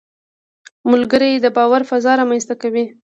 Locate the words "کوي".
2.61-2.85